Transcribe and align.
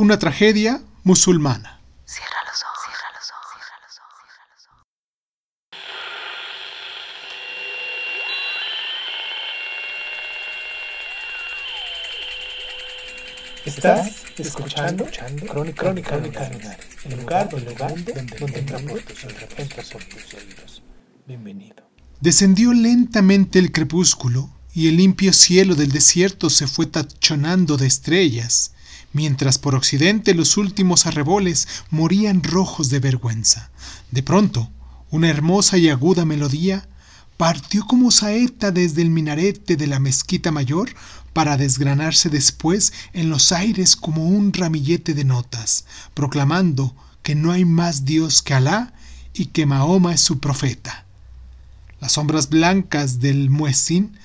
una 0.00 0.18
tragedia 0.18 0.82
musulmana. 1.04 1.78
Cierra 2.06 2.38
los 2.48 2.62
ojos, 2.62 2.80
cierra 2.86 3.10
los 3.14 3.30
ojos, 3.36 3.48
cierra 3.52 3.76
los 3.84 3.98
ojos, 4.00 4.16
cierra 4.32 4.46
los 4.54 4.64
ojos. 4.66 4.86
Estás 13.66 14.24
escuchando, 14.38 15.04
Crónica, 15.46 15.82
Crónica, 15.82 16.16
Lunares, 16.16 16.86
el 17.04 17.20
lugar 17.20 17.50
donde, 17.50 17.74
donde, 17.74 18.38
donde 18.38 18.58
entra 18.58 18.78
por 18.78 19.02
tus 19.02 19.24
oídos, 19.26 19.90
por 19.92 20.02
tus 20.04 20.32
oídos. 20.32 20.82
Bienvenido. 21.26 21.90
Descendió 22.20 22.72
lentamente 22.72 23.58
el 23.58 23.70
crepúsculo 23.70 24.48
y 24.72 24.88
el 24.88 24.96
limpio 24.96 25.34
cielo 25.34 25.74
del 25.74 25.92
desierto 25.92 26.48
se 26.48 26.66
fue 26.66 26.86
tachonando 26.86 27.76
de 27.76 27.86
estrellas, 27.86 28.72
mientras 29.12 29.58
por 29.58 29.74
occidente 29.74 30.34
los 30.34 30.56
últimos 30.56 31.06
arreboles 31.06 31.68
morían 31.90 32.42
rojos 32.42 32.90
de 32.90 33.00
vergüenza. 33.00 33.70
De 34.10 34.22
pronto, 34.22 34.70
una 35.10 35.28
hermosa 35.28 35.78
y 35.78 35.88
aguda 35.88 36.24
melodía 36.24 36.88
partió 37.36 37.86
como 37.86 38.10
saeta 38.10 38.70
desde 38.70 39.02
el 39.02 39.10
minarete 39.10 39.76
de 39.76 39.86
la 39.86 39.98
mezquita 39.98 40.52
mayor 40.52 40.90
para 41.32 41.56
desgranarse 41.56 42.28
después 42.28 42.92
en 43.12 43.30
los 43.30 43.52
aires 43.52 43.96
como 43.96 44.28
un 44.28 44.52
ramillete 44.52 45.14
de 45.14 45.24
notas, 45.24 45.86
proclamando 46.14 46.94
que 47.22 47.34
no 47.34 47.52
hay 47.52 47.64
más 47.64 48.04
Dios 48.04 48.42
que 48.42 48.54
Alá 48.54 48.92
y 49.32 49.46
que 49.46 49.66
Mahoma 49.66 50.14
es 50.14 50.20
su 50.20 50.38
profeta. 50.38 51.06
Las 52.00 52.12
sombras 52.12 52.48
blancas 52.48 53.20
del 53.20 53.50
muezzin 53.50 54.16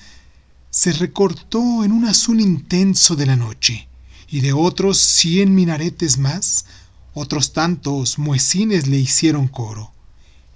se 0.69 0.91
recortó 0.93 1.83
en 1.83 1.91
un 1.91 2.05
azul 2.05 2.41
intenso 2.41 3.15
de 3.15 3.25
la 3.25 3.35
noche, 3.35 3.87
y 4.29 4.41
de 4.41 4.53
otros 4.53 4.97
cien 4.97 5.55
minaretes 5.55 6.17
más, 6.17 6.65
otros 7.13 7.53
tantos 7.53 8.19
muecines 8.19 8.87
le 8.87 8.97
hicieron 8.97 9.47
coro, 9.47 9.91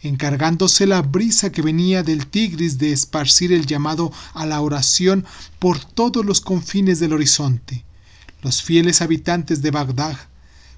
encargándose 0.02 0.86
la 0.86 1.02
brisa 1.02 1.52
que 1.52 1.62
venía 1.62 2.04
del 2.04 2.28
Tigris 2.28 2.78
de 2.78 2.92
esparcir 2.92 3.54
el 3.54 3.66
llamado 3.66 4.12
a 4.34 4.46
la 4.46 4.62
oración 4.62 5.26
por 5.58 5.84
todos 5.84 6.26
los 6.26 6.42
confines 6.42 7.00
del 7.00 7.14
horizonte. 7.14 7.86
Los 8.42 8.62
fieles 8.62 9.02
habitantes 9.02 9.62
de 9.62 9.72
Bagdad, 9.72 10.18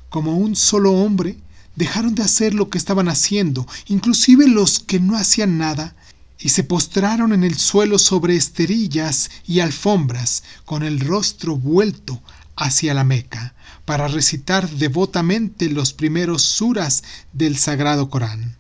como 0.10 0.38
un 0.38 0.56
solo 0.56 0.94
hombre, 0.94 1.38
dejaron 1.76 2.16
de 2.16 2.24
hacer 2.24 2.54
lo 2.54 2.70
que 2.70 2.78
estaban 2.78 3.08
haciendo, 3.08 3.66
inclusive 3.88 4.48
los 4.48 4.80
que 4.80 5.00
no 5.00 5.18
hacían 5.18 5.58
nada, 5.58 5.96
y 6.38 6.50
se 6.50 6.64
postraron 6.64 7.34
en 7.34 7.44
el 7.44 7.58
suelo 7.58 8.00
sobre 8.00 8.36
esterillas 8.36 9.30
y 9.48 9.60
alfombras, 9.60 10.44
con 10.66 10.84
el 10.84 11.00
rostro 11.00 11.56
vuelto 11.56 12.22
hacia 12.56 12.94
la 12.94 13.04
Meca, 13.04 13.54
para 13.86 14.08
recitar 14.08 14.70
devotamente 14.70 15.70
los 15.70 15.94
primeros 15.94 16.44
suras 16.44 17.04
del 17.34 17.58
Sagrado 17.58 18.10
Corán. 18.10 18.58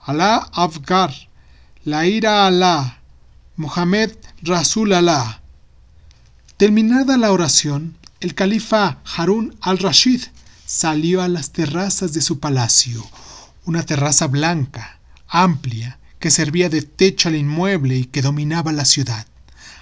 Alá 0.00 0.48
Afgar, 0.52 1.12
la 1.84 2.06
ira 2.06 2.46
Alá, 2.46 3.00
Mohamed 3.56 4.12
Rasul 4.42 4.92
Alá. 4.92 5.40
Terminada 6.56 7.16
la 7.16 7.32
oración, 7.32 7.96
el 8.20 8.34
califa 8.34 8.98
Harun 9.16 9.56
al-Rashid 9.60 10.22
salió 10.66 11.22
a 11.22 11.28
las 11.28 11.50
terrazas 11.50 12.12
de 12.12 12.22
su 12.22 12.40
palacio, 12.40 13.04
una 13.64 13.82
terraza 13.84 14.26
blanca, 14.28 14.98
amplia, 15.28 15.98
que 16.18 16.30
servía 16.30 16.70
de 16.70 16.82
techo 16.82 17.28
al 17.28 17.36
inmueble 17.36 17.96
y 17.96 18.04
que 18.04 18.22
dominaba 18.22 18.72
la 18.72 18.84
ciudad. 18.84 19.26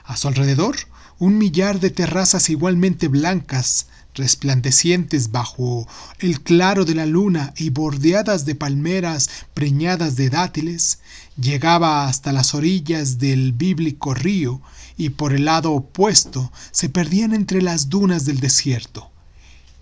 A 0.05 0.17
su 0.17 0.27
alrededor, 0.29 0.77
un 1.23 1.39
millar 1.39 1.79
de 1.79 1.91
terrazas 1.91 2.51
igualmente 2.51 3.07
blancas, 3.07 3.87
resplandecientes 4.13 5.31
bajo 5.31 5.87
el 6.19 6.41
claro 6.41 6.85
de 6.85 6.97
la 6.97 7.07
luna 7.07 7.55
y 7.57 7.71
bordeadas 7.71 8.45
de 8.45 8.57
palmeras 8.57 9.31
preñadas 9.55 10.17
de 10.17 10.31
dátiles, 10.31 10.99
llegaba 11.41 12.09
hasta 12.09 12.33
las 12.33 12.57
orillas 12.57 13.21
del 13.21 13.53
bíblico 13.53 14.15
río 14.15 14.61
y 14.97 15.11
por 15.11 15.33
el 15.33 15.45
lado 15.45 15.71
opuesto 15.71 16.51
se 16.73 16.89
perdían 16.89 17.35
entre 17.35 17.63
las 17.63 17.89
dunas 17.89 18.25
del 18.25 18.41
desierto. 18.41 19.09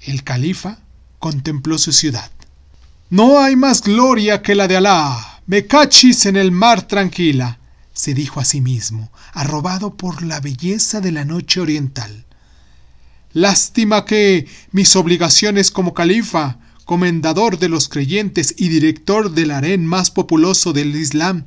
El 0.03 0.25
califa 0.25 0.81
contempló 1.19 1.79
su 1.79 1.93
ciudad. 1.93 2.31
No 3.09 3.41
hay 3.41 3.57
más 3.57 3.81
gloria 3.81 4.43
que 4.43 4.55
la 4.55 4.69
de 4.69 4.77
Alá. 4.77 5.41
Me 5.47 5.67
cachis 5.67 6.27
en 6.27 6.37
el 6.37 6.53
mar 6.53 6.83
tranquila, 6.83 7.60
se 8.01 8.15
dijo 8.15 8.41
a 8.41 8.47
sí 8.47 8.63
mismo, 8.63 9.13
arrobado 9.35 9.95
por 9.95 10.23
la 10.23 10.41
belleza 10.41 11.03
de 11.03 11.13
la 11.13 11.27
noche 11.27 11.61
oriental. 11.61 12.25
Lástima 13.35 14.07
que 14.07 14.49
mis 14.73 14.97
obligaciones 14.97 15.71
como 15.71 15.93
califa, 15.93 16.59
comendador 16.87 17.59
de 17.59 17.69
los 17.69 17.91
creyentes 17.91 18.55
y 18.57 18.71
director 18.71 19.33
del 19.33 19.51
harén 19.51 19.85
más 19.85 20.11
populoso 20.11 20.73
del 20.73 20.97
Islam, 20.97 21.45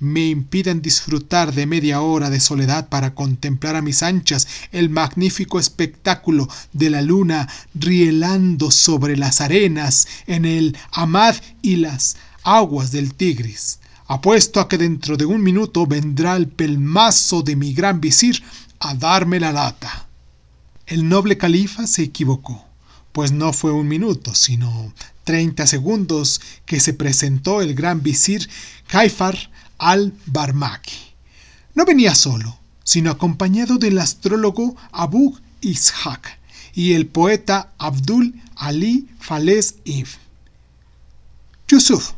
me 0.00 0.26
impidan 0.26 0.82
disfrutar 0.82 1.54
de 1.54 1.64
media 1.64 2.00
hora 2.00 2.28
de 2.28 2.40
soledad 2.40 2.88
para 2.88 3.14
contemplar 3.14 3.76
a 3.76 3.80
mis 3.80 4.02
anchas 4.02 4.48
el 4.72 4.90
magnífico 4.90 5.60
espectáculo 5.60 6.48
de 6.72 6.90
la 6.90 7.02
luna 7.02 7.48
rielando 7.72 8.72
sobre 8.72 9.16
las 9.16 9.40
arenas 9.40 10.08
en 10.26 10.44
el 10.44 10.76
Amad 10.90 11.36
y 11.62 11.76
las 11.76 12.16
aguas 12.42 12.90
del 12.90 13.14
Tigris. 13.14 13.78
Apuesto 14.06 14.60
a 14.60 14.68
que 14.68 14.76
dentro 14.76 15.16
de 15.16 15.24
un 15.24 15.42
minuto 15.42 15.86
vendrá 15.86 16.36
el 16.36 16.48
pelmazo 16.48 17.42
de 17.42 17.56
mi 17.56 17.72
gran 17.72 18.00
visir 18.00 18.42
a 18.78 18.94
darme 18.94 19.40
la 19.40 19.50
lata. 19.52 20.06
El 20.86 21.08
noble 21.08 21.38
califa 21.38 21.86
se 21.86 22.02
equivocó, 22.02 22.66
pues 23.12 23.32
no 23.32 23.54
fue 23.54 23.72
un 23.72 23.88
minuto, 23.88 24.34
sino 24.34 24.92
treinta 25.24 25.66
segundos 25.66 26.42
que 26.66 26.80
se 26.80 26.92
presentó 26.92 27.62
el 27.62 27.74
gran 27.74 28.02
visir 28.02 28.50
Kaifar 28.88 29.50
al-Barmaki. 29.78 30.98
No 31.74 31.86
venía 31.86 32.14
solo, 32.14 32.58
sino 32.84 33.10
acompañado 33.10 33.78
del 33.78 33.98
astrólogo 33.98 34.76
Abu 34.92 35.38
Ishaq 35.62 36.38
y 36.74 36.92
el 36.92 37.06
poeta 37.06 37.72
Abdul 37.78 38.34
Ali 38.54 39.08
Fales 39.18 39.76
If. 39.84 40.16
Yusuf. 41.66 42.12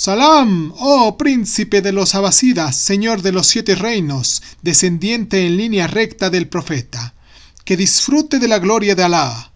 Salam, 0.00 0.72
oh 0.76 1.18
príncipe 1.18 1.82
de 1.82 1.90
los 1.90 2.14
abasidas, 2.14 2.76
señor 2.76 3.20
de 3.20 3.32
los 3.32 3.48
siete 3.48 3.74
reinos, 3.74 4.44
descendiente 4.62 5.44
en 5.44 5.56
línea 5.56 5.88
recta 5.88 6.30
del 6.30 6.46
profeta. 6.46 7.14
Que 7.64 7.76
disfrute 7.76 8.38
de 8.38 8.46
la 8.46 8.60
gloria 8.60 8.94
de 8.94 9.02
Alá. 9.02 9.50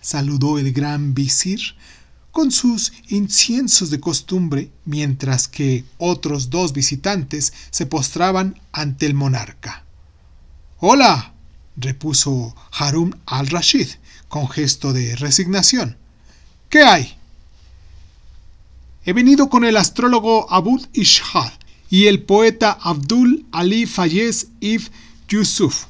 Saludó 0.00 0.58
el 0.58 0.72
gran 0.72 1.14
visir 1.14 1.60
con 2.32 2.50
sus 2.50 2.92
inciensos 3.06 3.90
de 3.90 4.00
costumbre, 4.00 4.72
mientras 4.84 5.46
que 5.46 5.84
otros 5.98 6.50
dos 6.50 6.72
visitantes 6.72 7.52
se 7.70 7.86
postraban 7.86 8.60
ante 8.72 9.06
el 9.06 9.14
monarca. 9.14 9.84
Hola, 10.80 11.34
repuso 11.76 12.56
Harun 12.72 13.16
al-Rashid 13.26 13.90
con 14.26 14.48
gesto 14.48 14.92
de 14.92 15.14
resignación. 15.14 15.98
¿Qué 16.68 16.82
hay? 16.82 17.16
He 19.06 19.12
venido 19.12 19.50
con 19.50 19.66
el 19.66 19.76
astrólogo 19.76 20.50
Abud 20.50 20.86
Ishaq 20.94 21.52
y 21.90 22.06
el 22.06 22.22
poeta 22.22 22.78
Abdul 22.80 23.44
Ali 23.52 23.84
Fayez 23.84 24.46
Ibn 24.60 24.88
Yusuf. 25.28 25.84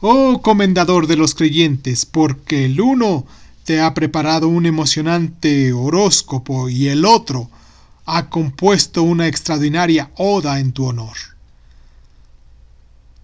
Oh 0.00 0.40
comendador 0.40 1.08
de 1.08 1.16
los 1.16 1.34
creyentes, 1.34 2.06
porque 2.06 2.66
el 2.66 2.80
uno 2.80 3.26
te 3.64 3.80
ha 3.80 3.92
preparado 3.92 4.46
un 4.46 4.66
emocionante 4.66 5.72
horóscopo 5.72 6.68
y 6.68 6.86
el 6.86 7.04
otro 7.04 7.50
ha 8.06 8.30
compuesto 8.30 9.02
una 9.02 9.26
extraordinaria 9.26 10.12
oda 10.16 10.60
en 10.60 10.72
tu 10.72 10.86
honor. 10.86 11.16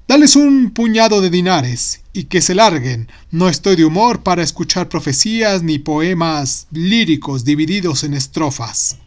Dales 0.09 0.35
un 0.35 0.73
puñado 0.73 1.21
de 1.21 1.31
dinares 1.31 2.01
y 2.13 2.25
que 2.25 2.43
se 2.43 2.57
larguen. 2.57 3.09
No 3.31 3.49
estoy 3.49 3.77
de 3.77 3.85
humor 3.85 4.25
para 4.25 4.43
escuchar 4.43 4.89
profecías 4.89 5.63
ni 5.63 5.79
poemas 5.79 6.67
líricos 6.73 7.45
divididos 7.45 8.03
en 8.03 8.15
estrofas. 8.15 8.99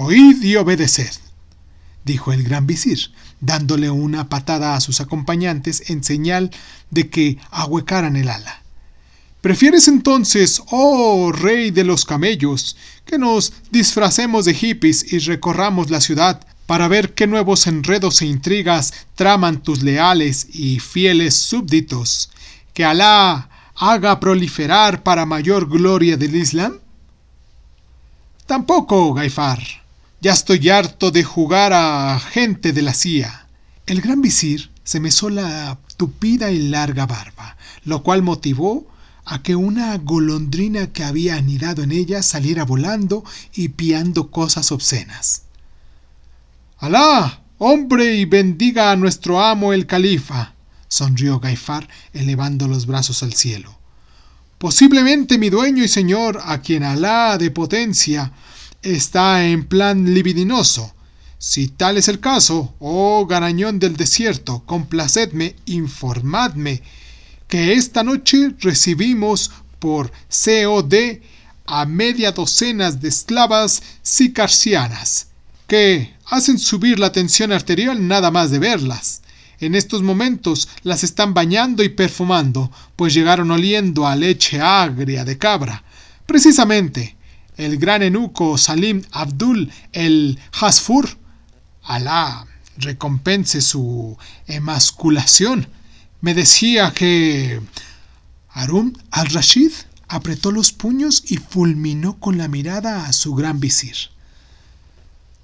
Oíd 0.00 0.44
y 0.44 0.54
obedeced, 0.54 1.10
dijo 2.04 2.32
el 2.32 2.44
gran 2.44 2.68
visir, 2.68 3.10
dándole 3.40 3.90
una 3.90 4.28
patada 4.28 4.76
a 4.76 4.80
sus 4.80 5.00
acompañantes 5.00 5.90
en 5.90 6.04
señal 6.04 6.52
de 6.90 7.10
que 7.10 7.38
ahuecaran 7.50 8.14
el 8.14 8.28
ala. 8.28 8.62
¿Prefieres 9.40 9.88
entonces, 9.88 10.62
oh 10.70 11.32
rey 11.32 11.72
de 11.72 11.82
los 11.82 12.04
camellos, 12.04 12.76
que 13.04 13.18
nos 13.18 13.52
disfracemos 13.72 14.44
de 14.44 14.54
hippies 14.54 15.12
y 15.12 15.18
recorramos 15.18 15.90
la 15.90 16.00
ciudad 16.00 16.46
para 16.66 16.86
ver 16.86 17.14
qué 17.14 17.26
nuevos 17.26 17.66
enredos 17.66 18.22
e 18.22 18.26
intrigas 18.26 18.94
traman 19.16 19.64
tus 19.64 19.82
leales 19.82 20.46
y 20.52 20.78
fieles 20.78 21.34
súbditos, 21.34 22.30
que 22.72 22.84
Alá 22.84 23.50
haga 23.74 24.20
proliferar 24.20 25.02
para 25.02 25.26
mayor 25.26 25.68
gloria 25.68 26.16
del 26.16 26.36
Islam? 26.36 26.78
Tampoco, 28.46 29.12
Gaifar. 29.12 29.87
Ya 30.20 30.32
estoy 30.32 30.68
harto 30.68 31.12
de 31.12 31.22
jugar 31.22 31.72
a 31.72 32.18
gente 32.18 32.72
de 32.72 32.82
la 32.82 32.92
CIA. 32.92 33.46
El 33.86 34.00
gran 34.00 34.20
visir 34.20 34.68
se 34.82 34.98
mesó 34.98 35.30
la 35.30 35.78
tupida 35.96 36.50
y 36.50 36.58
larga 36.58 37.06
barba, 37.06 37.56
lo 37.84 38.02
cual 38.02 38.22
motivó 38.22 38.88
a 39.24 39.44
que 39.44 39.54
una 39.54 39.96
golondrina 39.98 40.88
que 40.88 41.04
había 41.04 41.36
anidado 41.36 41.84
en 41.84 41.92
ella 41.92 42.24
saliera 42.24 42.64
volando 42.64 43.22
y 43.54 43.68
piando 43.68 44.32
cosas 44.32 44.72
obscenas. 44.72 45.42
Alá, 46.78 47.42
hombre, 47.58 48.16
y 48.16 48.24
bendiga 48.24 48.90
a 48.90 48.96
nuestro 48.96 49.40
amo 49.40 49.72
el 49.72 49.86
califa, 49.86 50.54
sonrió 50.88 51.38
Gaifar, 51.38 51.88
elevando 52.12 52.66
los 52.66 52.86
brazos 52.86 53.22
al 53.22 53.34
cielo. 53.34 53.78
Posiblemente 54.58 55.38
mi 55.38 55.48
dueño 55.48 55.84
y 55.84 55.88
señor, 55.88 56.40
a 56.42 56.60
quien 56.60 56.82
Alá 56.82 57.38
de 57.38 57.52
potencia, 57.52 58.32
está 58.82 59.46
en 59.46 59.66
plan 59.66 60.14
libidinoso. 60.14 60.94
Si 61.38 61.68
tal 61.68 61.96
es 61.98 62.08
el 62.08 62.20
caso, 62.20 62.74
oh 62.80 63.26
garañón 63.26 63.78
del 63.78 63.96
desierto, 63.96 64.62
complacedme, 64.66 65.54
informadme, 65.66 66.82
que 67.46 67.74
esta 67.74 68.02
noche 68.02 68.54
recibimos 68.60 69.50
por 69.78 70.10
COD 70.28 70.94
a 71.66 71.86
media 71.86 72.32
docenas 72.32 73.00
de 73.00 73.08
esclavas 73.08 73.82
sicarcianas, 74.02 75.28
que 75.66 76.14
hacen 76.26 76.58
subir 76.58 76.98
la 76.98 77.12
tensión 77.12 77.52
arterial 77.52 78.08
nada 78.08 78.30
más 78.30 78.50
de 78.50 78.58
verlas. 78.58 79.22
En 79.60 79.74
estos 79.74 80.02
momentos 80.02 80.68
las 80.82 81.04
están 81.04 81.34
bañando 81.34 81.82
y 81.82 81.88
perfumando, 81.88 82.70
pues 82.96 83.12
llegaron 83.12 83.50
oliendo 83.50 84.06
a 84.06 84.16
leche 84.16 84.60
agria 84.60 85.24
de 85.24 85.36
cabra. 85.36 85.84
Precisamente, 86.26 87.16
el 87.58 87.76
gran 87.76 88.02
eunuco 88.02 88.56
Salim 88.56 89.02
Abdul 89.10 89.70
el 89.92 90.38
Hasfur, 90.58 91.18
Alá 91.82 92.46
recompense 92.78 93.60
su 93.60 94.16
emasculación, 94.46 95.68
me 96.20 96.34
decía 96.34 96.92
que 96.94 97.60
Harun 98.50 98.96
al-Rashid 99.10 99.72
apretó 100.08 100.52
los 100.52 100.72
puños 100.72 101.22
y 101.26 101.36
fulminó 101.36 102.18
con 102.18 102.38
la 102.38 102.48
mirada 102.48 103.06
a 103.06 103.12
su 103.12 103.34
gran 103.34 103.60
visir. 103.60 103.96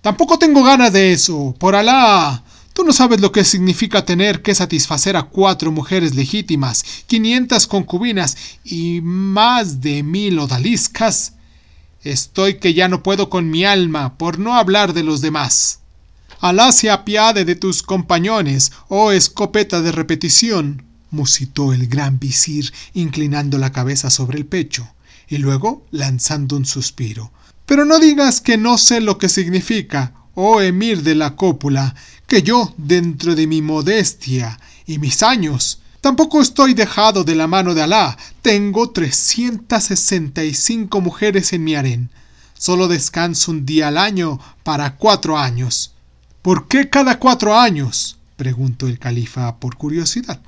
Tampoco 0.00 0.38
tengo 0.38 0.62
ganas 0.62 0.92
de 0.92 1.12
eso, 1.12 1.54
por 1.58 1.74
Alá. 1.74 2.42
Tú 2.72 2.84
no 2.84 2.92
sabes 2.92 3.20
lo 3.20 3.30
que 3.30 3.44
significa 3.44 4.04
tener 4.04 4.42
que 4.42 4.54
satisfacer 4.54 5.16
a 5.16 5.22
cuatro 5.22 5.70
mujeres 5.70 6.14
legítimas, 6.14 6.84
quinientas 7.06 7.66
concubinas 7.66 8.36
y 8.64 9.00
más 9.00 9.80
de 9.80 10.02
mil 10.02 10.38
odaliscas. 10.38 11.34
Estoy 12.04 12.58
que 12.58 12.74
ya 12.74 12.86
no 12.88 13.02
puedo 13.02 13.30
con 13.30 13.50
mi 13.50 13.64
alma, 13.64 14.18
por 14.18 14.38
no 14.38 14.54
hablar 14.54 14.92
de 14.92 15.02
los 15.02 15.22
demás. 15.22 15.80
Alá 16.40 16.70
se 16.70 16.90
apiade 16.90 17.46
de 17.46 17.56
tus 17.56 17.82
compañones, 17.82 18.72
oh 18.88 19.10
escopeta 19.10 19.80
de 19.80 19.90
repetición, 19.90 20.84
musitó 21.10 21.72
el 21.72 21.86
gran 21.86 22.18
visir, 22.18 22.74
inclinando 22.92 23.56
la 23.56 23.72
cabeza 23.72 24.10
sobre 24.10 24.36
el 24.36 24.44
pecho, 24.44 24.86
y 25.28 25.38
luego 25.38 25.86
lanzando 25.90 26.56
un 26.56 26.66
suspiro. 26.66 27.32
Pero 27.64 27.86
no 27.86 27.98
digas 27.98 28.42
que 28.42 28.58
no 28.58 28.76
sé 28.76 29.00
lo 29.00 29.16
que 29.16 29.30
significa, 29.30 30.12
oh 30.34 30.60
emir 30.60 31.02
de 31.02 31.14
la 31.14 31.36
cópula, 31.36 31.94
que 32.26 32.42
yo, 32.42 32.74
dentro 32.76 33.34
de 33.34 33.46
mi 33.46 33.62
modestia 33.62 34.60
y 34.86 34.98
mis 34.98 35.22
años, 35.22 35.80
tampoco 36.04 36.42
estoy 36.42 36.74
dejado 36.74 37.24
de 37.24 37.34
la 37.34 37.46
mano 37.46 37.72
de 37.72 37.80
Alá. 37.80 38.18
Tengo 38.42 38.90
trescientas 38.90 39.84
sesenta 39.84 40.44
y 40.44 40.52
cinco 40.52 41.00
mujeres 41.00 41.54
en 41.54 41.64
mi 41.64 41.76
harén. 41.76 42.10
Solo 42.52 42.88
descanso 42.88 43.50
un 43.50 43.64
día 43.64 43.88
al 43.88 43.96
año 43.96 44.38
para 44.64 44.96
cuatro 44.96 45.38
años. 45.38 45.94
¿Por 46.42 46.68
qué 46.68 46.90
cada 46.90 47.18
cuatro 47.18 47.58
años? 47.58 48.18
preguntó 48.36 48.86
el 48.86 48.98
califa 48.98 49.56
por 49.56 49.78
curiosidad. 49.78 50.42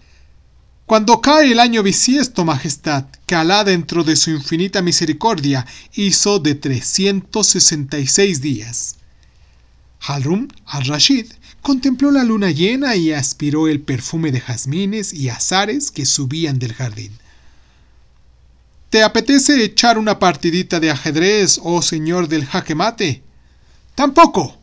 Cuando 0.85 1.23
cae 1.23 1.53
el 1.53 1.59
año 1.59 1.83
bisiesto, 1.83 2.45
Majestad, 2.45 3.07
que 3.25 3.35
Alá 3.35 3.65
dentro 3.65 4.05
de 4.05 4.17
su 4.17 4.33
infinita 4.33 4.83
misericordia 4.83 5.65
hizo 5.95 6.39
de 6.39 6.55
366 6.55 8.43
días. 8.43 8.97
Harun 10.01 10.53
al-Rashid 10.67 11.33
contempló 11.67 12.13
la 12.13 12.23
luna 12.23 12.53
llena 12.53 12.95
y 12.95 13.13
aspiró 13.13 13.67
el 13.67 13.81
perfume 13.81 14.31
de 14.31 14.41
jazmines 14.41 15.13
y 15.13 15.31
azares 15.31 15.91
que 15.91 16.07
subían 16.07 16.61
del 16.61 16.75
jardín. 16.75 17.11
¿Te 18.89 19.03
apetece 19.03 19.65
echar 19.65 19.99
una 19.99 20.21
partidita 20.21 20.79
de 20.79 20.93
ajedrez, 20.93 21.59
oh 21.61 21.83
señor 21.83 22.29
del 22.29 22.47
jaque 22.47 22.77
mate? 22.77 23.25
Tampoco, 23.97 24.57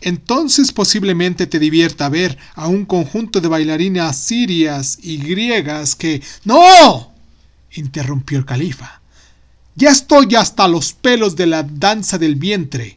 entonces 0.00 0.70
posiblemente 0.70 1.48
te 1.48 1.58
divierta 1.58 2.08
ver 2.08 2.38
a 2.54 2.68
un 2.68 2.84
conjunto 2.84 3.40
de 3.40 3.48
bailarinas 3.48 4.16
sirias 4.16 5.00
y 5.02 5.16
griegas 5.16 5.96
que... 5.96 6.22
¡No! 6.44 7.12
interrumpió 7.72 8.38
el 8.38 8.44
califa. 8.44 9.00
Ya 9.74 9.90
estoy 9.90 10.36
hasta 10.36 10.68
los 10.68 10.92
pelos 10.92 11.34
de 11.34 11.46
la 11.46 11.64
danza 11.64 12.16
del 12.16 12.36
vientre. 12.36 12.96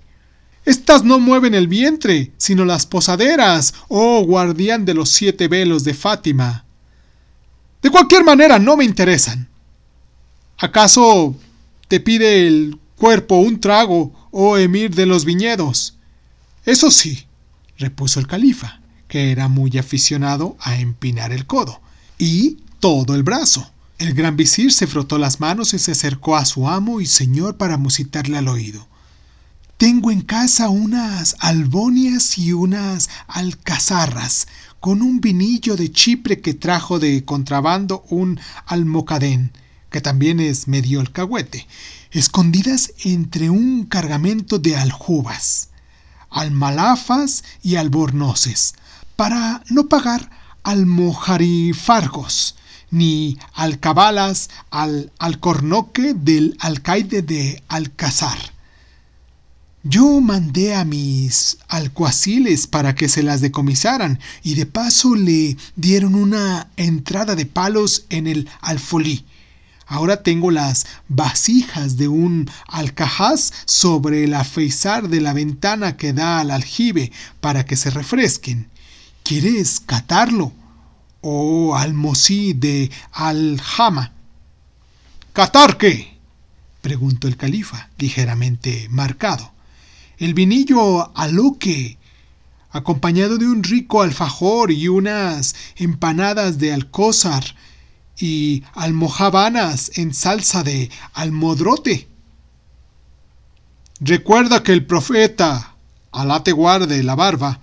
Estas 0.66 1.04
no 1.04 1.20
mueven 1.20 1.54
el 1.54 1.68
vientre, 1.68 2.32
sino 2.38 2.66
las 2.66 2.86
posaderas, 2.86 3.74
oh 3.88 4.24
guardián 4.24 4.86
de 4.86 4.94
los 4.94 5.10
siete 5.10 5.48
velos 5.48 5.84
de 5.84 5.94
Fátima. 5.94 6.66
De 7.82 7.90
cualquier 7.90 8.24
manera 8.24 8.60
no 8.60 8.76
me 8.76 8.84
interesan. 8.84 9.48
¿Acaso 10.58 11.36
te 11.88 12.00
pide 12.00 12.48
el 12.48 12.78
cuerpo 12.98 13.38
un 13.38 13.60
trago, 13.62 14.14
oh 14.32 14.58
emir 14.58 14.94
de 14.94 15.06
los 15.06 15.24
viñedos? 15.24 15.96
Eso 16.66 16.92
sí, 16.92 17.26
repuso 17.78 18.20
el 18.20 18.28
califa, 18.28 18.82
que 19.08 19.32
era 19.32 19.48
muy 19.48 19.78
aficionado 19.78 20.58
a 20.60 20.78
empinar 20.78 21.32
el 21.32 21.46
codo, 21.46 21.82
y 22.18 22.58
todo 22.80 23.16
el 23.16 23.24
brazo. 23.24 23.72
El 23.98 24.14
gran 24.14 24.38
visir 24.38 24.72
se 24.72 24.88
frotó 24.88 25.18
las 25.18 25.40
manos 25.40 25.74
y 25.74 25.80
se 25.80 25.94
acercó 25.94 26.36
a 26.36 26.46
su 26.46 26.68
amo 26.68 27.02
y 27.02 27.06
señor 27.06 27.58
para 27.58 27.78
musitarle 27.78 28.38
al 28.38 28.48
oído. 28.48 28.88
Tengo 29.80 30.12
en 30.12 30.20
casa 30.20 30.68
unas 30.68 31.38
albonias 31.40 32.38
y 32.38 32.52
unas 32.52 33.10
alcazarras, 33.30 34.50
con 34.82 35.02
un 35.02 35.22
vinillo 35.22 35.78
de 35.78 35.90
Chipre 35.90 36.42
que 36.42 36.54
trajo 36.54 37.00
de 37.00 37.24
contrabando 37.24 38.04
un 38.10 38.42
almocadén, 38.66 39.54
que 39.90 40.02
también 40.02 40.42
es 40.42 40.68
medio 40.68 41.00
alcahuete, 41.00 41.66
escondidas 42.12 42.92
entre 43.06 43.50
un 43.50 43.86
cargamento 43.86 44.60
de 44.60 44.76
aljubas 44.76 45.70
almalafas 46.30 47.46
y 47.64 47.78
albornoces, 47.78 48.76
para 49.16 49.64
no 49.70 49.88
pagar 49.88 50.30
almojarifargos, 50.64 52.58
ni 52.92 53.38
alcabalas 53.54 54.50
al 54.72 55.14
alcornoque 55.20 56.14
del 56.14 56.58
alcaide 56.60 57.22
de 57.22 57.64
Alcázar. 57.70 58.59
Yo 59.84 60.20
mandé 60.20 60.76
a 60.76 60.84
mis 60.84 61.58
alcuaciles 61.68 62.68
para 62.68 62.96
que 62.96 63.08
se 63.08 63.24
las 63.24 63.42
decomisaran 63.42 64.20
y 64.44 64.56
de 64.56 64.66
paso 64.66 65.16
le 65.16 65.56
dieron 65.76 66.16
una 66.16 66.70
entrada 66.76 67.36
de 67.36 67.46
palos 67.46 68.06
en 68.10 68.28
el 68.28 68.50
alfolí 68.62 69.26
Ahora 69.90 70.22
tengo 70.22 70.52
las 70.52 70.86
vasijas 71.08 71.98
de 71.98 72.08
un 72.08 72.48
alcajaz 72.68 73.52
sobre 73.66 74.24
el 74.24 74.36
afeizar 74.36 75.10
de 75.10 75.20
la 75.20 75.34
ventana 75.34 75.98
que 75.98 76.14
da 76.14 76.40
al 76.40 76.52
aljibe 76.52 77.12
para 77.42 77.66
que 77.66 77.76
se 77.76 77.90
refresquen. 77.90 78.70
¿Quieres 79.24 79.80
catarlo? 79.80 80.54
¿O 81.22 81.76
almosí 81.76 82.54
de 82.54 82.92
aljama? 83.12 84.14
¿Catar 85.34 85.78
qué? 85.80 86.20
preguntó 86.82 87.28
el 87.28 87.36
califa, 87.36 87.90
ligeramente 87.98 88.88
marcado. 88.92 89.52
El 90.20 90.34
vinillo 90.34 91.18
aloque, 91.18 91.98
acompañado 92.72 93.38
de 93.38 93.48
un 93.48 93.64
rico 93.64 94.02
alfajor 94.02 94.70
y 94.70 94.90
unas 94.90 95.56
empanadas 95.78 96.58
de 96.58 96.74
alcózar 96.74 97.56
y 98.18 98.64
almojabanas 98.74 99.92
en 99.96 100.14
salsa 100.14 100.62
de 100.64 100.92
almodrote. 101.14 102.10
Recuerda 104.02 104.62
que 104.62 104.74
el 104.74 104.86
profeta, 104.86 105.76
Alá 106.12 106.44
te 106.44 106.52
guarde 106.52 107.02
la 107.02 107.16
barba, 107.16 107.62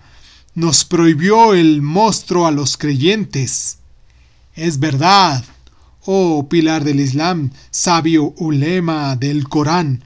nos 0.55 0.87
prohibió 0.87 1.53
el 1.53 1.83
monstruo 1.83 2.47
a 2.47 2.53
los 2.53 2.79
creyentes. 2.79 3.81
Es 4.55 4.79
verdad, 4.79 5.45
oh 6.07 6.49
pilar 6.49 6.85
del 6.85 7.01
Islam, 7.01 7.51
sabio 7.71 8.33
ulema 8.39 9.15
del 9.17 9.47
Corán, 9.47 10.03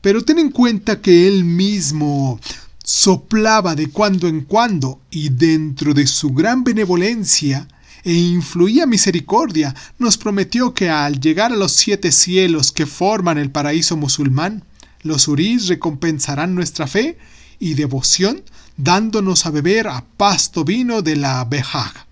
pero 0.00 0.24
ten 0.24 0.38
en 0.38 0.50
cuenta 0.50 1.00
que 1.00 1.26
él 1.26 1.44
mismo 1.44 2.40
soplaba 2.84 3.74
de 3.74 3.90
cuando 3.90 4.28
en 4.28 4.42
cuando 4.42 5.00
y 5.10 5.28
dentro 5.28 5.92
de 5.94 6.06
su 6.06 6.30
gran 6.30 6.64
benevolencia 6.64 7.68
e 8.04 8.14
influía 8.14 8.86
misericordia, 8.86 9.74
nos 9.98 10.16
prometió 10.16 10.72
que 10.72 10.88
al 10.88 11.20
llegar 11.20 11.52
a 11.52 11.56
los 11.56 11.72
siete 11.72 12.12
cielos 12.12 12.72
que 12.72 12.86
forman 12.86 13.38
el 13.38 13.50
paraíso 13.50 13.96
musulmán, 13.96 14.64
los 15.02 15.28
urís 15.28 15.68
recompensarán 15.68 16.54
nuestra 16.54 16.86
fe 16.86 17.18
y 17.58 17.74
devoción 17.74 18.42
dándonos 18.76 19.44
a 19.44 19.50
beber 19.50 19.88
a 19.88 20.04
pasto 20.16 20.64
vino 20.64 21.02
de 21.02 21.16
la 21.16 21.44
Behag. 21.44 22.06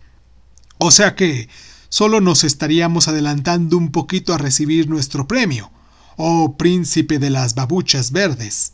O 0.79 0.91
sea 0.91 1.15
que 1.15 1.49
solo 1.89 2.21
nos 2.21 2.45
estaríamos 2.45 3.09
adelantando 3.09 3.79
un 3.79 3.93
poquito 3.93 4.35
a 4.35 4.39
recibir 4.39 4.91
nuestro 4.91 5.27
premio, 5.27 5.71
oh 6.17 6.57
príncipe 6.57 7.19
de 7.19 7.31
las 7.31 7.55
babuchas 7.55 8.11
verdes. 8.11 8.73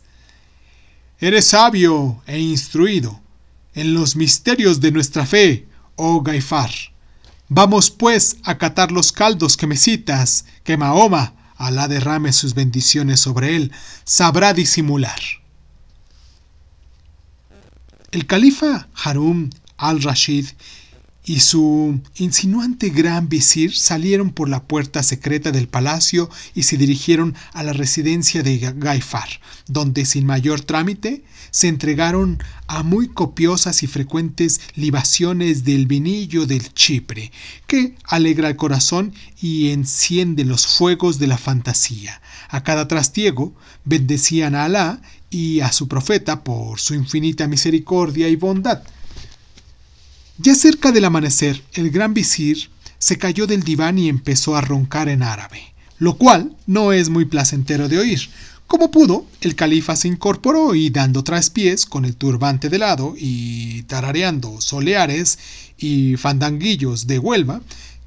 Eres 1.19 1.47
sabio 1.47 2.21
e 2.25 2.39
instruido 2.39 3.21
en 3.73 3.93
los 3.93 4.15
misterios 4.15 4.81
de 4.81 4.91
nuestra 4.91 5.25
fe, 5.25 5.67
oh 5.95 6.21
Gaifar. 6.21 6.71
Vamos 7.49 7.91
pues 7.91 8.37
a 8.43 8.57
catar 8.57 8.91
los 8.91 9.11
caldos 9.11 9.57
que 9.57 9.67
me 9.67 9.77
citas, 9.77 10.45
que 10.63 10.77
Mahoma, 10.77 11.33
Alá 11.55 11.87
derrame 11.87 12.33
sus 12.33 12.55
bendiciones 12.55 13.19
sobre 13.19 13.55
él, 13.55 13.71
sabrá 14.03 14.53
disimular. 14.53 15.19
El 18.11 18.25
califa 18.25 18.89
Harum 18.93 19.49
al-Rashid 19.77 20.47
y 21.25 21.39
su 21.39 22.01
insinuante 22.15 22.89
gran 22.89 23.29
visir 23.29 23.75
salieron 23.75 24.31
por 24.31 24.49
la 24.49 24.63
puerta 24.63 25.03
secreta 25.03 25.51
del 25.51 25.67
palacio 25.67 26.29
y 26.53 26.63
se 26.63 26.77
dirigieron 26.77 27.35
a 27.53 27.63
la 27.63 27.73
residencia 27.73 28.43
de 28.43 28.57
Gaifar, 28.75 29.29
donde 29.67 30.05
sin 30.05 30.25
mayor 30.25 30.61
trámite 30.61 31.23
se 31.51 31.67
entregaron 31.67 32.41
a 32.67 32.83
muy 32.83 33.07
copiosas 33.07 33.83
y 33.83 33.87
frecuentes 33.87 34.59
libaciones 34.75 35.63
del 35.63 35.85
vinillo 35.85 36.45
del 36.45 36.73
Chipre, 36.73 37.31
que 37.67 37.95
alegra 38.05 38.49
el 38.49 38.55
corazón 38.55 39.13
y 39.41 39.69
enciende 39.69 40.43
los 40.45 40.65
fuegos 40.65 41.19
de 41.19 41.27
la 41.27 41.37
fantasía. 41.37 42.21
A 42.49 42.63
cada 42.63 42.87
trastiego 42.87 43.53
bendecían 43.85 44.55
a 44.55 44.65
Alá 44.65 45.01
y 45.29 45.61
a 45.61 45.71
su 45.71 45.87
profeta 45.87 46.43
por 46.43 46.79
su 46.79 46.95
infinita 46.95 47.47
misericordia 47.47 48.27
y 48.27 48.35
bondad. 48.35 48.83
Ya 50.39 50.55
cerca 50.55 50.91
del 50.91 51.05
amanecer, 51.05 51.61
el 51.73 51.91
gran 51.91 52.15
visir 52.15 52.71
se 52.97 53.19
cayó 53.19 53.45
del 53.45 53.61
diván 53.61 53.99
y 53.99 54.09
empezó 54.09 54.55
a 54.55 54.61
roncar 54.61 55.07
en 55.07 55.21
árabe, 55.21 55.61
lo 55.99 56.17
cual 56.17 56.55
no 56.65 56.91
es 56.91 57.09
muy 57.09 57.25
placentero 57.25 57.87
de 57.87 57.99
oír. 57.99 58.29
Como 58.65 58.89
pudo, 58.89 59.27
el 59.41 59.55
califa 59.55 59.95
se 59.95 60.07
incorporó 60.07 60.73
y 60.73 60.89
dando 60.89 61.23
traspiés 61.23 61.85
con 61.85 62.03
el 62.03 62.15
turbante 62.15 62.69
de 62.69 62.79
lado 62.79 63.13
y 63.15 63.83
tarareando 63.83 64.59
soleares 64.59 65.37
y 65.77 66.17
fandanguillos 66.17 67.05
de 67.05 67.19
Huelva, 67.19 67.61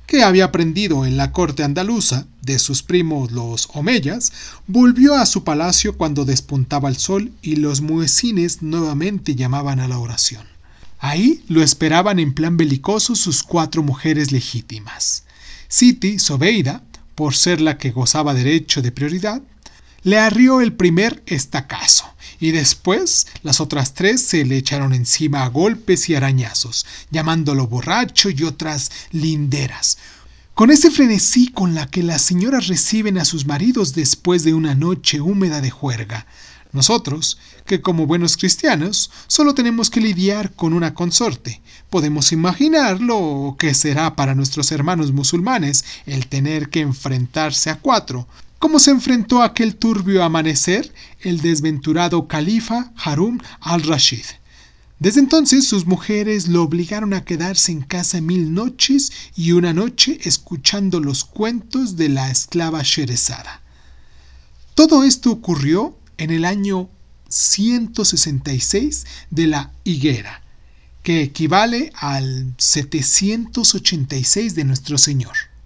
que 0.08 0.24
había 0.24 0.46
aprendido 0.46 1.06
en 1.06 1.16
la 1.16 1.30
corte 1.30 1.62
andaluza 1.62 2.26
de 2.42 2.58
sus 2.58 2.82
primos 2.82 3.30
los 3.30 3.68
omeyas, 3.72 4.32
volvió 4.66 5.14
a 5.14 5.26
su 5.26 5.44
palacio 5.44 5.96
cuando 5.96 6.24
despuntaba 6.24 6.88
el 6.88 6.96
sol 6.96 7.30
y 7.40 7.54
los 7.54 7.82
muecines 7.82 8.62
nuevamente 8.62 9.36
llamaban 9.36 9.78
a 9.78 9.86
la 9.86 10.00
oración. 10.00 10.55
Ahí 10.98 11.44
lo 11.48 11.62
esperaban 11.62 12.18
en 12.18 12.32
plan 12.32 12.56
belicoso 12.56 13.14
sus 13.14 13.42
cuatro 13.42 13.82
mujeres 13.82 14.32
legítimas. 14.32 15.24
Siti 15.68 16.18
Sobeida, 16.18 16.82
por 17.14 17.34
ser 17.34 17.60
la 17.60 17.78
que 17.78 17.90
gozaba 17.90 18.34
derecho 18.34 18.82
de 18.82 18.92
prioridad, 18.92 19.42
le 20.02 20.18
arrió 20.18 20.60
el 20.60 20.72
primer 20.72 21.22
estacazo, 21.26 22.04
y 22.38 22.52
después 22.52 23.26
las 23.42 23.60
otras 23.60 23.94
tres 23.94 24.22
se 24.22 24.44
le 24.44 24.56
echaron 24.56 24.94
encima 24.94 25.42
a 25.42 25.48
golpes 25.48 26.08
y 26.08 26.14
arañazos, 26.14 26.86
llamándolo 27.10 27.66
borracho 27.66 28.30
y 28.30 28.44
otras 28.44 28.90
linderas. 29.10 29.98
Con 30.54 30.70
ese 30.70 30.90
frenesí 30.90 31.48
con 31.48 31.74
la 31.74 31.86
que 31.88 32.02
las 32.02 32.22
señoras 32.22 32.68
reciben 32.68 33.18
a 33.18 33.24
sus 33.24 33.46
maridos 33.46 33.94
después 33.94 34.42
de 34.44 34.54
una 34.54 34.74
noche 34.74 35.20
húmeda 35.20 35.60
de 35.60 35.70
juerga, 35.70 36.26
nosotros, 36.76 37.38
que 37.64 37.80
como 37.80 38.06
buenos 38.06 38.36
cristianos 38.36 39.10
solo 39.26 39.54
tenemos 39.54 39.90
que 39.90 40.00
lidiar 40.00 40.52
con 40.52 40.72
una 40.72 40.94
consorte, 40.94 41.60
podemos 41.90 42.30
imaginar 42.30 43.00
lo 43.00 43.56
que 43.58 43.74
será 43.74 44.14
para 44.14 44.36
nuestros 44.36 44.70
hermanos 44.70 45.10
musulmanes 45.10 45.84
el 46.06 46.28
tener 46.28 46.68
que 46.70 46.80
enfrentarse 46.80 47.70
a 47.70 47.80
cuatro, 47.80 48.28
como 48.60 48.78
se 48.78 48.92
enfrentó 48.92 49.42
aquel 49.42 49.74
turbio 49.74 50.22
amanecer 50.22 50.92
el 51.20 51.40
desventurado 51.40 52.28
califa 52.28 52.92
Harun 52.96 53.42
al-Rashid. 53.60 54.24
Desde 54.98 55.20
entonces 55.20 55.68
sus 55.68 55.86
mujeres 55.86 56.48
lo 56.48 56.62
obligaron 56.62 57.12
a 57.12 57.22
quedarse 57.22 57.70
en 57.70 57.82
casa 57.82 58.22
mil 58.22 58.54
noches 58.54 59.12
y 59.36 59.52
una 59.52 59.74
noche 59.74 60.18
escuchando 60.22 61.00
los 61.00 61.24
cuentos 61.24 61.96
de 61.96 62.08
la 62.08 62.30
esclava 62.30 62.82
Sherezada. 62.82 63.60
Todo 64.74 65.04
esto 65.04 65.30
ocurrió 65.30 65.98
en 66.18 66.30
el 66.30 66.44
año 66.44 66.88
166 67.28 69.06
de 69.30 69.46
la 69.46 69.72
higuera, 69.84 70.42
que 71.02 71.22
equivale 71.22 71.92
al 71.94 72.54
786 72.58 74.54
de 74.54 74.64
nuestro 74.64 74.98
Señor. 74.98 75.36